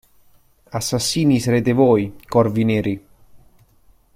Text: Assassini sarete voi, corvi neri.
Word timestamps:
Assassini 0.71 1.39
sarete 1.39 1.73
voi, 1.73 2.17
corvi 2.27 2.63
neri. 2.63 3.03